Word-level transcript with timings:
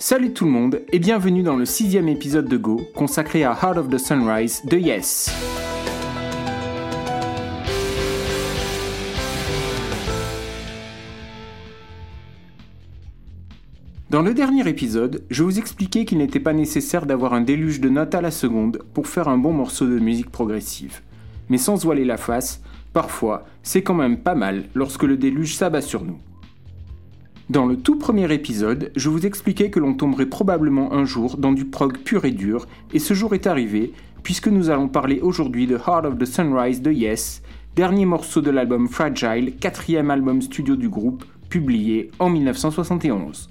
Salut 0.00 0.32
tout 0.32 0.44
le 0.44 0.52
monde 0.52 0.82
et 0.92 1.00
bienvenue 1.00 1.42
dans 1.42 1.56
le 1.56 1.64
sixième 1.64 2.06
épisode 2.06 2.46
de 2.46 2.56
Go 2.56 2.80
consacré 2.94 3.42
à 3.42 3.50
Heart 3.50 3.78
of 3.78 3.88
the 3.88 3.98
Sunrise 3.98 4.62
de 4.64 4.78
Yes. 4.78 5.28
Dans 14.08 14.22
le 14.22 14.34
dernier 14.34 14.68
épisode, 14.68 15.24
je 15.30 15.42
vous 15.42 15.58
expliquais 15.58 16.04
qu'il 16.04 16.18
n'était 16.18 16.38
pas 16.38 16.52
nécessaire 16.52 17.04
d'avoir 17.04 17.34
un 17.34 17.40
déluge 17.40 17.80
de 17.80 17.88
notes 17.88 18.14
à 18.14 18.20
la 18.20 18.30
seconde 18.30 18.84
pour 18.94 19.08
faire 19.08 19.26
un 19.26 19.36
bon 19.36 19.52
morceau 19.52 19.86
de 19.86 19.98
musique 19.98 20.30
progressive. 20.30 21.00
Mais 21.48 21.58
sans 21.58 21.74
voiler 21.74 22.04
la 22.04 22.18
face, 22.18 22.62
parfois, 22.92 23.46
c'est 23.64 23.82
quand 23.82 23.94
même 23.94 24.18
pas 24.18 24.36
mal 24.36 24.66
lorsque 24.76 25.02
le 25.02 25.16
déluge 25.16 25.56
s'abat 25.56 25.82
sur 25.82 26.04
nous. 26.04 26.20
Dans 27.50 27.64
le 27.64 27.78
tout 27.78 27.96
premier 27.96 28.30
épisode, 28.30 28.92
je 28.94 29.08
vous 29.08 29.24
expliquais 29.24 29.70
que 29.70 29.80
l'on 29.80 29.94
tomberait 29.94 30.26
probablement 30.26 30.92
un 30.92 31.06
jour 31.06 31.38
dans 31.38 31.52
du 31.52 31.64
prog 31.64 31.96
pur 31.96 32.26
et 32.26 32.30
dur, 32.30 32.66
et 32.92 32.98
ce 32.98 33.14
jour 33.14 33.32
est 33.32 33.46
arrivé, 33.46 33.94
puisque 34.22 34.48
nous 34.48 34.68
allons 34.68 34.88
parler 34.88 35.20
aujourd'hui 35.22 35.66
de 35.66 35.76
Heart 35.76 36.04
of 36.04 36.18
the 36.18 36.26
Sunrise 36.26 36.82
de 36.82 36.92
Yes, 36.92 37.42
dernier 37.74 38.04
morceau 38.04 38.42
de 38.42 38.50
l'album 38.50 38.86
Fragile, 38.86 39.56
quatrième 39.56 40.10
album 40.10 40.42
studio 40.42 40.76
du 40.76 40.90
groupe, 40.90 41.24
publié 41.48 42.10
en 42.18 42.28
1971. 42.28 43.48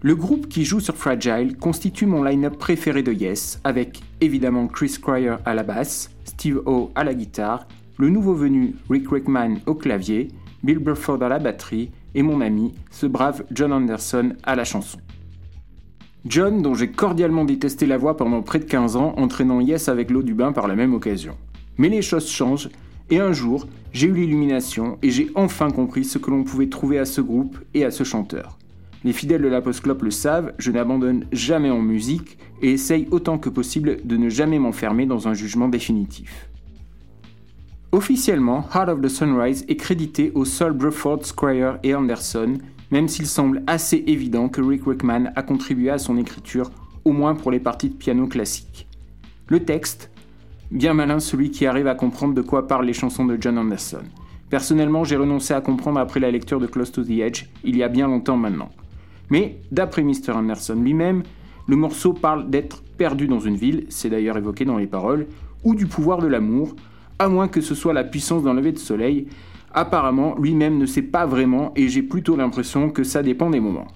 Le 0.00 0.14
groupe 0.14 0.46
qui 0.46 0.64
joue 0.64 0.78
sur 0.78 0.94
Fragile 0.94 1.56
constitue 1.56 2.06
mon 2.06 2.22
line-up 2.22 2.58
préféré 2.58 3.02
de 3.02 3.12
Yes, 3.12 3.60
avec 3.64 4.00
évidemment 4.20 4.68
Chris 4.68 4.98
Cryer 5.02 5.34
à 5.44 5.52
la 5.52 5.64
basse, 5.64 6.12
Steve 6.24 6.62
O 6.64 6.92
à 6.94 7.02
la 7.02 7.14
guitare, 7.14 7.66
le 7.96 8.08
nouveau 8.08 8.34
venu 8.34 8.76
Rick 8.88 9.10
Rickman 9.10 9.56
au 9.66 9.74
clavier, 9.74 10.28
Bill 10.62 10.78
Burford 10.78 11.22
à 11.22 11.28
la 11.28 11.38
batterie 11.38 11.90
et 12.14 12.22
mon 12.22 12.40
ami, 12.40 12.74
ce 12.90 13.06
brave 13.06 13.44
John 13.50 13.72
Anderson 13.72 14.32
à 14.42 14.56
la 14.56 14.64
chanson. 14.64 14.98
John, 16.26 16.62
dont 16.62 16.74
j'ai 16.74 16.90
cordialement 16.90 17.44
détesté 17.44 17.86
la 17.86 17.96
voix 17.96 18.16
pendant 18.16 18.42
près 18.42 18.58
de 18.58 18.64
15 18.64 18.96
ans, 18.96 19.14
entraînant 19.16 19.60
Yes 19.60 19.88
avec 19.88 20.10
l'eau 20.10 20.22
du 20.22 20.34
bain 20.34 20.52
par 20.52 20.66
la 20.66 20.74
même 20.74 20.94
occasion. 20.94 21.36
Mais 21.78 21.88
les 21.88 22.02
choses 22.02 22.28
changent, 22.28 22.70
et 23.10 23.20
un 23.20 23.32
jour, 23.32 23.66
j'ai 23.92 24.08
eu 24.08 24.12
l'illumination 24.12 24.98
et 25.02 25.10
j'ai 25.10 25.30
enfin 25.34 25.70
compris 25.70 26.04
ce 26.04 26.18
que 26.18 26.30
l'on 26.30 26.44
pouvait 26.44 26.68
trouver 26.68 26.98
à 26.98 27.04
ce 27.04 27.20
groupe 27.20 27.58
et 27.72 27.84
à 27.84 27.90
ce 27.90 28.04
chanteur. 28.04 28.58
Les 29.04 29.12
fidèles 29.12 29.42
de 29.42 29.48
la 29.48 29.62
post-clope 29.62 30.02
le 30.02 30.10
savent, 30.10 30.52
je 30.58 30.72
n'abandonne 30.72 31.24
jamais 31.32 31.70
en 31.70 31.80
musique 31.80 32.36
et 32.60 32.72
essaye 32.72 33.06
autant 33.10 33.38
que 33.38 33.48
possible 33.48 33.98
de 34.04 34.16
ne 34.16 34.28
jamais 34.28 34.58
m'enfermer 34.58 35.06
dans 35.06 35.28
un 35.28 35.34
jugement 35.34 35.68
définitif. 35.68 36.50
Officiellement, 37.90 38.66
Heart 38.74 38.90
of 38.90 39.00
the 39.00 39.08
Sunrise 39.08 39.64
est 39.66 39.76
crédité 39.76 40.30
aux 40.34 40.44
seuls 40.44 40.74
Bruford, 40.74 41.24
Squire 41.24 41.78
et 41.82 41.94
Anderson, 41.94 42.58
même 42.90 43.08
s'il 43.08 43.26
semble 43.26 43.62
assez 43.66 44.04
évident 44.06 44.50
que 44.50 44.60
Rick 44.60 44.82
Rickman 44.86 45.32
a 45.34 45.42
contribué 45.42 45.88
à 45.88 45.96
son 45.96 46.18
écriture, 46.18 46.70
au 47.06 47.12
moins 47.12 47.34
pour 47.34 47.50
les 47.50 47.60
parties 47.60 47.88
de 47.88 47.94
piano 47.94 48.26
classiques. 48.26 48.86
Le 49.46 49.64
texte, 49.64 50.10
bien 50.70 50.92
malin 50.92 51.18
celui 51.18 51.50
qui 51.50 51.64
arrive 51.64 51.86
à 51.86 51.94
comprendre 51.94 52.34
de 52.34 52.42
quoi 52.42 52.66
parlent 52.66 52.84
les 52.84 52.92
chansons 52.92 53.24
de 53.24 53.38
John 53.40 53.56
Anderson. 53.56 54.02
Personnellement, 54.50 55.04
j'ai 55.04 55.16
renoncé 55.16 55.54
à 55.54 55.62
comprendre 55.62 55.98
après 55.98 56.20
la 56.20 56.30
lecture 56.30 56.60
de 56.60 56.66
Close 56.66 56.92
to 56.92 57.02
the 57.02 57.20
Edge, 57.20 57.46
il 57.64 57.74
y 57.74 57.82
a 57.82 57.88
bien 57.88 58.06
longtemps 58.06 58.36
maintenant. 58.36 58.68
Mais, 59.30 59.60
d'après 59.72 60.02
Mr. 60.02 60.32
Anderson 60.34 60.74
lui-même, 60.74 61.22
le 61.66 61.76
morceau 61.76 62.12
parle 62.12 62.50
d'être 62.50 62.82
perdu 62.98 63.28
dans 63.28 63.40
une 63.40 63.56
ville, 63.56 63.86
c'est 63.88 64.10
d'ailleurs 64.10 64.36
évoqué 64.36 64.66
dans 64.66 64.76
les 64.76 64.86
paroles, 64.86 65.26
ou 65.64 65.74
du 65.74 65.86
pouvoir 65.86 66.18
de 66.18 66.26
l'amour, 66.26 66.74
à 67.18 67.28
moins 67.28 67.48
que 67.48 67.60
ce 67.60 67.74
soit 67.74 67.92
la 67.92 68.04
puissance 68.04 68.44
d'un 68.44 68.54
lever 68.54 68.72
de 68.72 68.78
soleil. 68.78 69.28
Apparemment, 69.74 70.36
lui-même 70.38 70.78
ne 70.78 70.86
sait 70.86 71.02
pas 71.02 71.26
vraiment 71.26 71.72
et 71.76 71.88
j'ai 71.88 72.02
plutôt 72.02 72.36
l'impression 72.36 72.90
que 72.90 73.04
ça 73.04 73.22
dépend 73.22 73.50
des 73.50 73.60
moments. 73.60 73.86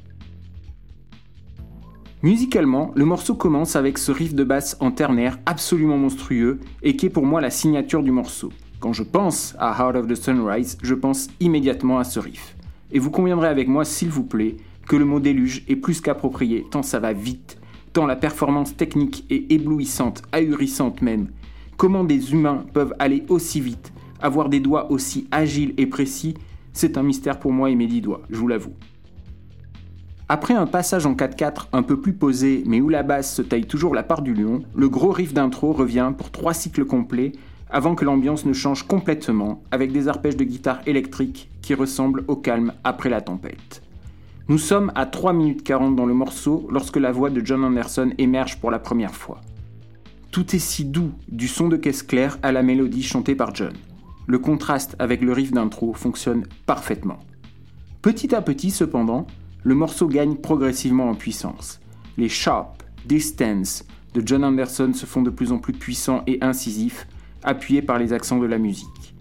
Musicalement, 2.22 2.92
le 2.94 3.04
morceau 3.04 3.34
commence 3.34 3.74
avec 3.74 3.98
ce 3.98 4.12
riff 4.12 4.32
de 4.34 4.44
basse 4.44 4.76
en 4.78 4.92
ternaire 4.92 5.38
absolument 5.44 5.98
monstrueux 5.98 6.60
et 6.82 6.94
qui 6.94 7.06
est 7.06 7.10
pour 7.10 7.26
moi 7.26 7.40
la 7.40 7.50
signature 7.50 8.02
du 8.02 8.12
morceau. 8.12 8.52
Quand 8.78 8.92
je 8.92 9.02
pense 9.02 9.56
à 9.58 9.70
Heart 9.70 9.96
of 9.96 10.06
the 10.06 10.14
Sunrise, 10.14 10.78
je 10.82 10.94
pense 10.94 11.28
immédiatement 11.40 11.98
à 11.98 12.04
ce 12.04 12.20
riff. 12.20 12.56
Et 12.92 12.98
vous 12.98 13.10
conviendrez 13.10 13.48
avec 13.48 13.66
moi, 13.66 13.84
s'il 13.84 14.08
vous 14.08 14.24
plaît, 14.24 14.56
que 14.86 14.96
le 14.96 15.04
mot 15.04 15.20
déluge 15.20 15.64
est 15.68 15.76
plus 15.76 16.00
qu'approprié, 16.00 16.64
tant 16.70 16.82
ça 16.82 17.00
va 17.00 17.12
vite, 17.12 17.58
tant 17.92 18.06
la 18.06 18.16
performance 18.16 18.76
technique 18.76 19.24
est 19.30 19.50
éblouissante, 19.50 20.22
ahurissante 20.32 21.02
même. 21.02 21.28
Comment 21.82 22.04
des 22.04 22.32
humains 22.32 22.64
peuvent 22.72 22.94
aller 23.00 23.24
aussi 23.28 23.60
vite, 23.60 23.92
avoir 24.20 24.48
des 24.48 24.60
doigts 24.60 24.92
aussi 24.92 25.26
agiles 25.32 25.74
et 25.78 25.86
précis, 25.86 26.34
c'est 26.72 26.96
un 26.96 27.02
mystère 27.02 27.40
pour 27.40 27.50
moi 27.50 27.70
et 27.70 27.74
mes 27.74 27.88
dix 27.88 28.00
doigts, 28.00 28.22
je 28.30 28.36
vous 28.36 28.46
l'avoue. 28.46 28.74
Après 30.28 30.54
un 30.54 30.68
passage 30.68 31.06
en 31.06 31.14
4-4 31.14 31.70
un 31.72 31.82
peu 31.82 32.00
plus 32.00 32.12
posé, 32.12 32.62
mais 32.66 32.80
où 32.80 32.88
la 32.88 33.02
basse 33.02 33.34
se 33.34 33.42
taille 33.42 33.66
toujours 33.66 33.96
la 33.96 34.04
part 34.04 34.22
du 34.22 34.32
lion, 34.32 34.62
le 34.76 34.88
gros 34.88 35.10
riff 35.10 35.34
d'intro 35.34 35.72
revient 35.72 36.12
pour 36.16 36.30
trois 36.30 36.54
cycles 36.54 36.84
complets 36.84 37.32
avant 37.68 37.96
que 37.96 38.04
l'ambiance 38.04 38.46
ne 38.46 38.52
change 38.52 38.86
complètement 38.86 39.60
avec 39.72 39.90
des 39.90 40.06
arpèges 40.06 40.36
de 40.36 40.44
guitare 40.44 40.82
électrique 40.86 41.50
qui 41.62 41.74
ressemblent 41.74 42.22
au 42.28 42.36
calme 42.36 42.74
après 42.84 43.10
la 43.10 43.22
tempête. 43.22 43.82
Nous 44.46 44.58
sommes 44.58 44.92
à 44.94 45.04
3 45.04 45.32
minutes 45.32 45.64
40 45.64 45.96
dans 45.96 46.06
le 46.06 46.14
morceau 46.14 46.64
lorsque 46.70 46.98
la 46.98 47.10
voix 47.10 47.30
de 47.30 47.44
John 47.44 47.64
Anderson 47.64 48.12
émerge 48.18 48.60
pour 48.60 48.70
la 48.70 48.78
première 48.78 49.16
fois. 49.16 49.40
Tout 50.32 50.56
est 50.56 50.60
si 50.60 50.86
doux, 50.86 51.12
du 51.28 51.46
son 51.46 51.68
de 51.68 51.76
caisse 51.76 52.02
claire 52.02 52.38
à 52.42 52.52
la 52.52 52.62
mélodie 52.62 53.02
chantée 53.02 53.34
par 53.34 53.54
John. 53.54 53.74
Le 54.26 54.38
contraste 54.38 54.96
avec 54.98 55.20
le 55.20 55.30
riff 55.30 55.52
d'intro 55.52 55.92
fonctionne 55.92 56.44
parfaitement. 56.64 57.18
Petit 58.00 58.34
à 58.34 58.40
petit, 58.40 58.70
cependant, 58.70 59.26
le 59.62 59.74
morceau 59.74 60.08
gagne 60.08 60.36
progressivement 60.36 61.10
en 61.10 61.14
puissance. 61.14 61.80
Les 62.16 62.30
sharp, 62.30 62.82
distance 63.04 63.84
de 64.14 64.22
John 64.24 64.42
Anderson 64.42 64.92
se 64.94 65.04
font 65.04 65.20
de 65.20 65.28
plus 65.28 65.52
en 65.52 65.58
plus 65.58 65.74
puissants 65.74 66.22
et 66.26 66.38
incisifs, 66.40 67.06
appuyés 67.42 67.82
par 67.82 67.98
les 67.98 68.14
accents 68.14 68.38
de 68.38 68.46
la 68.46 68.56
musique. 68.56 69.14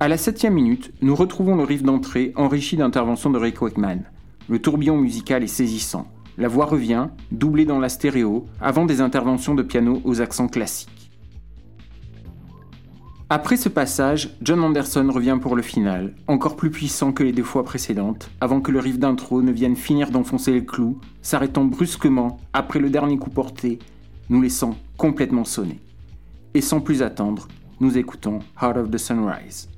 À 0.00 0.08
la 0.08 0.16
septième 0.16 0.54
minute, 0.54 0.90
nous 1.02 1.14
retrouvons 1.14 1.54
le 1.54 1.64
riff 1.64 1.82
d'entrée 1.82 2.32
enrichi 2.36 2.78
d'interventions 2.78 3.30
de 3.30 3.38
Rick 3.38 3.60
Wakeman. 3.60 4.04
Le 4.48 4.58
tourbillon 4.58 4.96
musical 4.96 5.42
est 5.42 5.48
saisissant. 5.48 6.06
La 6.38 6.48
voix 6.48 6.66
revient, 6.66 7.08
doublée 7.32 7.64
dans 7.64 7.78
la 7.78 7.88
stéréo, 7.88 8.46
avant 8.60 8.84
des 8.84 9.00
interventions 9.00 9.54
de 9.54 9.62
piano 9.62 10.02
aux 10.04 10.20
accents 10.20 10.48
classiques. 10.48 11.10
Après 13.28 13.56
ce 13.56 13.68
passage, 13.68 14.36
John 14.40 14.62
Anderson 14.62 15.10
revient 15.12 15.38
pour 15.40 15.56
le 15.56 15.62
final, 15.62 16.14
encore 16.28 16.54
plus 16.54 16.70
puissant 16.70 17.12
que 17.12 17.24
les 17.24 17.32
deux 17.32 17.42
fois 17.42 17.64
précédentes, 17.64 18.30
avant 18.40 18.60
que 18.60 18.70
le 18.70 18.78
riff 18.78 18.98
d'intro 18.98 19.42
ne 19.42 19.50
vienne 19.50 19.74
finir 19.74 20.10
d'enfoncer 20.10 20.52
le 20.52 20.60
clou, 20.60 21.00
s'arrêtant 21.22 21.64
brusquement 21.64 22.38
après 22.52 22.78
le 22.78 22.90
dernier 22.90 23.18
coup 23.18 23.30
porté, 23.30 23.80
nous 24.28 24.42
laissant 24.42 24.76
complètement 24.96 25.44
sonner. 25.44 25.80
Et 26.54 26.60
sans 26.60 26.80
plus 26.80 27.02
attendre, 27.02 27.48
nous 27.80 27.98
écoutons 27.98 28.40
Heart 28.60 28.76
of 28.76 28.90
the 28.90 28.98
Sunrise. 28.98 29.68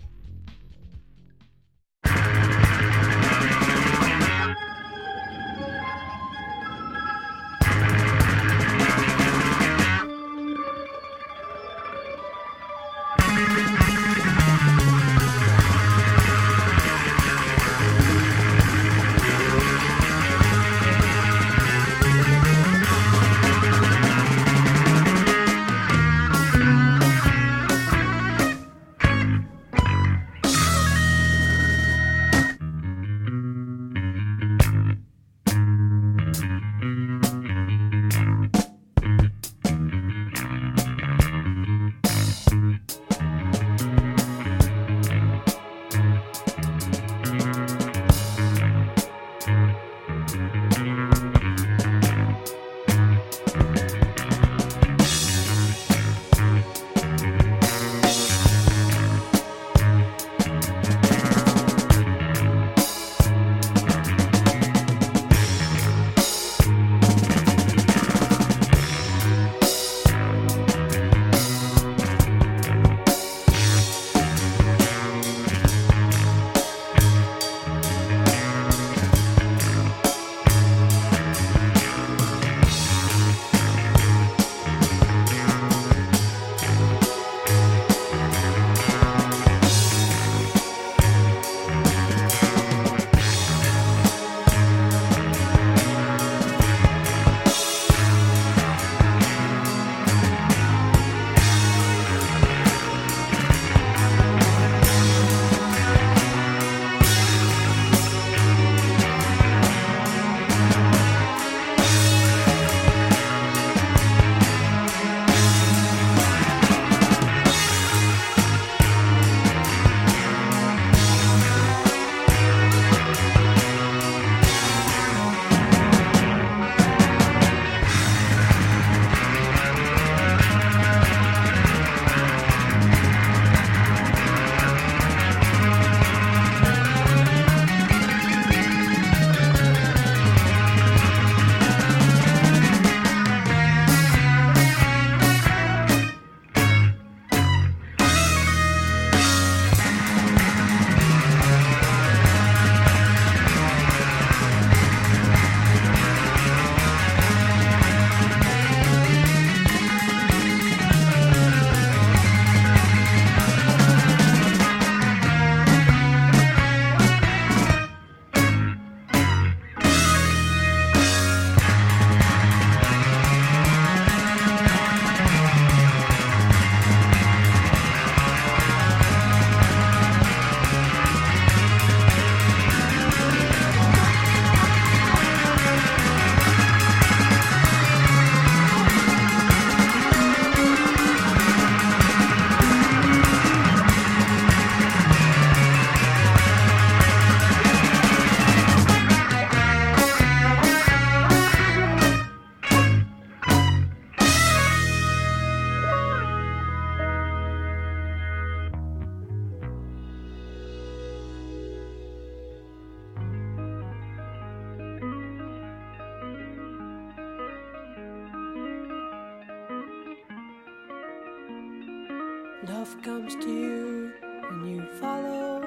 Love 222.78 223.02
comes 223.02 223.34
to 223.34 223.50
you 223.50 224.12
and 224.22 224.70
you 224.70 224.86
follow. 225.00 225.60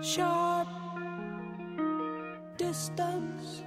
Sharp 0.00 0.68
distance. 2.56 3.62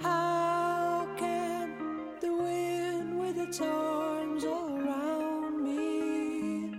How 0.00 1.08
can 1.16 1.74
the 2.20 2.32
wind 2.32 3.18
with 3.18 3.38
its 3.38 3.60
arms 3.60 4.44
all 4.44 4.70
around 4.78 5.64
me? 5.64 6.78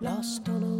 Lost 0.00 0.48
on 0.48 0.62
a 0.64 0.79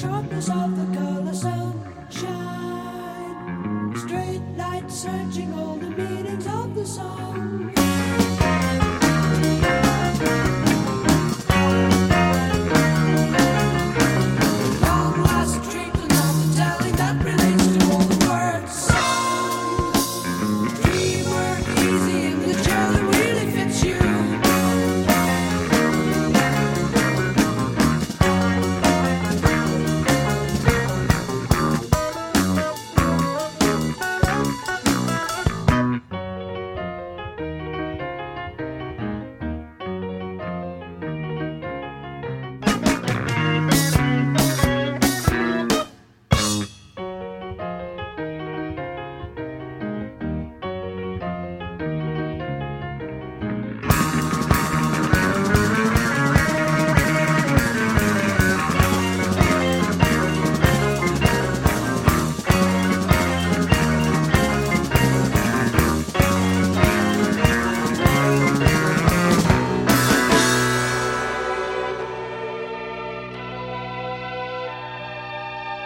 sharpness 0.00 0.48
of 0.48 0.76
the 0.78 0.86
color 0.98 1.34
sunshine. 1.34 1.84
Straight 3.96 4.40
light 4.56 4.90
searching 4.90 5.52
all 5.52 5.76
the 5.76 5.90
meanings 5.90 6.46
of 6.46 6.74
the 6.74 6.86
song. 6.86 7.49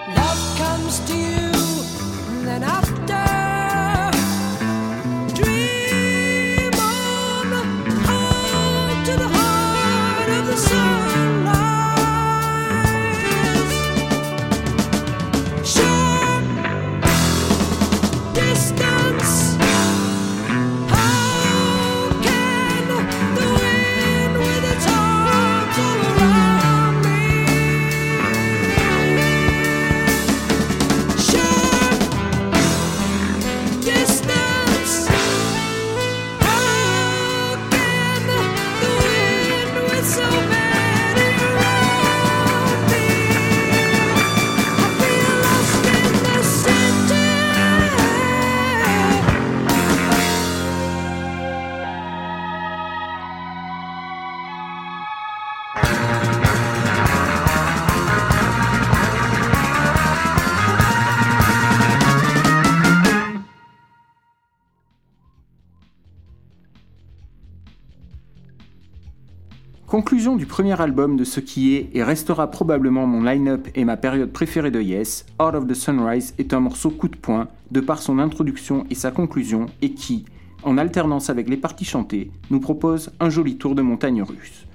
Love 0.08 0.58
comes 0.58 1.00
to 1.08 1.16
you, 1.16 1.50
and 2.28 2.46
then 2.46 2.62
after. 2.62 3.43
Conclusion 69.94 70.34
du 70.34 70.44
premier 70.44 70.80
album 70.80 71.16
de 71.16 71.22
ce 71.22 71.38
qui 71.38 71.76
est 71.76 71.90
et 71.94 72.02
restera 72.02 72.50
probablement 72.50 73.06
mon 73.06 73.22
line-up 73.22 73.68
et 73.76 73.84
ma 73.84 73.96
période 73.96 74.32
préférée 74.32 74.72
de 74.72 74.80
Yes, 74.80 75.24
Out 75.40 75.54
of 75.54 75.68
the 75.68 75.74
Sunrise 75.74 76.34
est 76.36 76.52
un 76.52 76.58
morceau 76.58 76.90
coup 76.90 77.06
de 77.06 77.14
poing 77.14 77.46
de 77.70 77.78
par 77.78 78.02
son 78.02 78.18
introduction 78.18 78.86
et 78.90 78.96
sa 78.96 79.12
conclusion 79.12 79.66
et 79.82 79.94
qui, 79.94 80.24
en 80.64 80.78
alternance 80.78 81.30
avec 81.30 81.48
les 81.48 81.56
parties 81.56 81.84
chantées, 81.84 82.32
nous 82.50 82.58
propose 82.58 83.12
un 83.20 83.30
joli 83.30 83.56
tour 83.56 83.76
de 83.76 83.82
montagne 83.82 84.20
russe. 84.20 84.66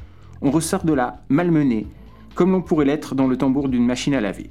On 0.41 0.51
ressort 0.51 0.85
de 0.85 0.93
là 0.93 1.21
malmené, 1.27 1.85
comme 2.33 2.53
l'on 2.53 2.61
pourrait 2.61 2.85
l'être 2.85 3.13
dans 3.13 3.27
le 3.27 3.35
tambour 3.35 3.67
d'une 3.67 3.85
machine 3.85 4.13
à 4.13 4.21
laver. 4.21 4.49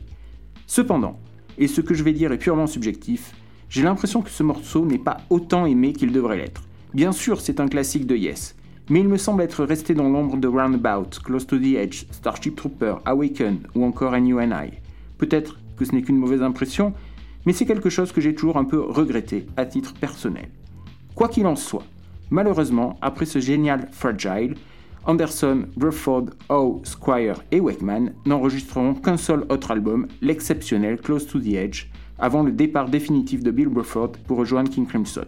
Cependant, 0.66 1.18
et 1.56 1.66
ce 1.66 1.80
que 1.80 1.94
je 1.94 2.04
vais 2.04 2.12
dire 2.12 2.30
est 2.30 2.36
purement 2.36 2.66
subjectif, 2.66 3.32
j'ai 3.70 3.84
l'impression 3.84 4.20
que 4.20 4.28
ce 4.28 4.42
morceau 4.42 4.84
n'est 4.84 4.98
pas 4.98 5.16
autant 5.30 5.64
aimé 5.64 5.94
qu'il 5.94 6.12
devrait 6.12 6.36
l'être. 6.36 6.60
Bien 6.92 7.12
sûr, 7.12 7.40
c'est 7.40 7.58
un 7.58 7.68
classique 7.68 8.06
de 8.06 8.16
Yes, 8.16 8.54
mais 8.90 9.00
il 9.00 9.08
me 9.08 9.16
semble 9.16 9.42
être 9.42 9.64
resté 9.64 9.94
dans 9.94 10.08
l'ombre 10.08 10.36
de 10.36 10.48
Roundabout, 10.48 11.10
Close 11.22 11.46
to 11.46 11.58
the 11.58 11.74
Edge, 11.76 12.04
Starship 12.10 12.56
Trooper, 12.56 12.96
Awaken 13.04 13.60
ou 13.74 13.84
encore 13.84 14.14
And 14.14 14.24
You 14.24 14.40
and 14.40 14.52
I. 14.52 14.72
Peut-être 15.18 15.58
que 15.76 15.84
ce 15.84 15.94
n'est 15.94 16.02
qu'une 16.02 16.16
mauvaise 16.16 16.42
impression, 16.42 16.94
mais 17.44 17.52
c'est 17.52 17.66
quelque 17.66 17.90
chose 17.90 18.12
que 18.12 18.20
j'ai 18.20 18.34
toujours 18.34 18.56
un 18.56 18.64
peu 18.64 18.80
regretté 18.80 19.46
à 19.56 19.66
titre 19.66 19.94
personnel. 19.94 20.48
Quoi 21.14 21.28
qu'il 21.28 21.46
en 21.46 21.56
soit, 21.56 21.84
malheureusement, 22.30 22.96
après 23.02 23.26
ce 23.26 23.38
génial 23.38 23.88
Fragile, 23.92 24.54
Anderson, 25.04 25.66
Bruford, 25.76 26.26
Howe, 26.48 26.80
Squire 26.84 27.42
et 27.50 27.60
Wakeman 27.60 28.12
n'enregistreront 28.26 28.94
qu'un 28.94 29.16
seul 29.16 29.44
autre 29.48 29.70
album, 29.70 30.06
l'exceptionnel 30.20 30.98
Close 31.00 31.26
to 31.26 31.40
the 31.40 31.54
Edge, 31.54 31.86
avant 32.18 32.42
le 32.42 32.52
départ 32.52 32.88
définitif 32.88 33.42
de 33.42 33.50
Bill 33.50 33.68
Bruford 33.68 34.12
pour 34.26 34.38
rejoindre 34.38 34.70
King 34.70 34.86
Crimson. 34.86 35.24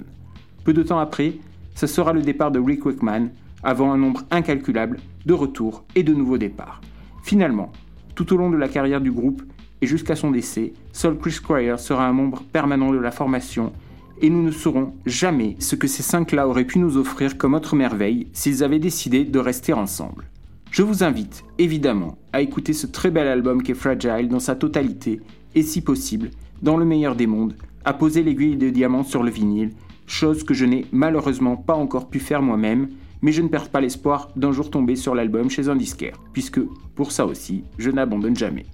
Peu 0.64 0.72
de 0.72 0.82
temps 0.82 0.98
après, 0.98 1.34
ce 1.74 1.86
sera 1.86 2.12
le 2.12 2.20
départ 2.20 2.50
de 2.50 2.58
Rick 2.58 2.84
Wakeman, 2.84 3.30
avant 3.62 3.92
un 3.92 3.98
nombre 3.98 4.24
incalculable 4.30 4.98
de 5.26 5.34
retours 5.34 5.84
et 5.94 6.02
de 6.02 6.14
nouveaux 6.14 6.38
départs. 6.38 6.80
Finalement, 7.22 7.72
tout 8.14 8.32
au 8.32 8.36
long 8.36 8.50
de 8.50 8.56
la 8.56 8.68
carrière 8.68 9.00
du 9.00 9.12
groupe 9.12 9.42
et 9.82 9.86
jusqu'à 9.86 10.16
son 10.16 10.30
décès, 10.30 10.72
seul 10.92 11.16
Chris 11.16 11.32
Squire 11.32 11.78
sera 11.78 12.06
un 12.06 12.12
membre 12.12 12.42
permanent 12.52 12.92
de 12.92 12.98
la 12.98 13.10
formation 13.10 13.72
et 14.20 14.30
nous 14.30 14.42
ne 14.42 14.50
saurons 14.50 14.92
jamais 15.06 15.56
ce 15.58 15.76
que 15.76 15.86
ces 15.86 16.02
cinq-là 16.02 16.46
auraient 16.46 16.64
pu 16.64 16.78
nous 16.78 16.96
offrir 16.96 17.38
comme 17.38 17.54
autre 17.54 17.76
merveille 17.76 18.28
s'ils 18.32 18.62
avaient 18.62 18.78
décidé 18.78 19.24
de 19.24 19.38
rester 19.38 19.72
ensemble. 19.72 20.26
Je 20.70 20.82
vous 20.82 21.02
invite, 21.02 21.44
évidemment, 21.58 22.18
à 22.32 22.42
écouter 22.42 22.74
ce 22.74 22.86
très 22.86 23.10
bel 23.10 23.26
album 23.26 23.62
qu'est 23.62 23.74
Fragile 23.74 24.28
dans 24.28 24.38
sa 24.38 24.54
totalité, 24.54 25.20
et 25.54 25.62
si 25.62 25.80
possible, 25.80 26.30
dans 26.62 26.76
le 26.76 26.84
meilleur 26.84 27.16
des 27.16 27.26
mondes, 27.26 27.56
à 27.84 27.92
poser 27.92 28.22
l'aiguille 28.22 28.56
de 28.56 28.70
diamant 28.70 29.02
sur 29.02 29.22
le 29.22 29.30
vinyle, 29.30 29.72
chose 30.06 30.44
que 30.44 30.54
je 30.54 30.66
n'ai 30.66 30.86
malheureusement 30.92 31.56
pas 31.56 31.74
encore 31.74 32.08
pu 32.08 32.20
faire 32.20 32.42
moi-même, 32.42 32.88
mais 33.22 33.32
je 33.32 33.42
ne 33.42 33.48
perds 33.48 33.68
pas 33.68 33.80
l'espoir 33.80 34.30
d'un 34.36 34.52
jour 34.52 34.70
tomber 34.70 34.96
sur 34.96 35.14
l'album 35.14 35.50
chez 35.50 35.68
un 35.68 35.76
disquaire, 35.76 36.18
puisque, 36.32 36.60
pour 36.94 37.12
ça 37.12 37.26
aussi, 37.26 37.64
je 37.78 37.90
n'abandonne 37.90 38.36
jamais. 38.36 38.66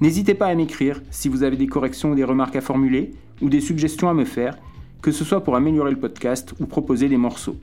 N'hésitez 0.00 0.34
pas 0.34 0.46
à 0.46 0.54
m'écrire 0.54 1.02
si 1.10 1.28
vous 1.28 1.42
avez 1.42 1.56
des 1.56 1.66
corrections 1.66 2.12
ou 2.12 2.14
des 2.14 2.24
remarques 2.24 2.56
à 2.56 2.60
formuler, 2.60 3.12
ou 3.40 3.48
des 3.48 3.60
suggestions 3.60 4.08
à 4.08 4.14
me 4.14 4.24
faire, 4.24 4.58
que 5.02 5.10
ce 5.12 5.24
soit 5.24 5.42
pour 5.42 5.56
améliorer 5.56 5.90
le 5.90 6.00
podcast 6.00 6.54
ou 6.60 6.66
proposer 6.66 7.08
des 7.08 7.16
morceaux. 7.16 7.56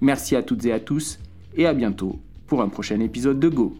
Merci 0.00 0.36
à 0.36 0.42
toutes 0.42 0.64
et 0.64 0.72
à 0.72 0.80
tous, 0.80 1.18
et 1.56 1.66
à 1.66 1.74
bientôt 1.74 2.18
pour 2.46 2.62
un 2.62 2.68
prochain 2.68 3.00
épisode 3.00 3.40
de 3.40 3.48
Go. 3.48 3.76